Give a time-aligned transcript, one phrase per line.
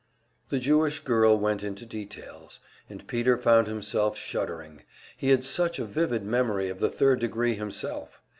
[0.47, 2.59] The Jewish girl went into details,
[2.89, 4.81] and Peter found himself shuddering
[5.15, 8.19] he had such a vivid memory of the third degree himself!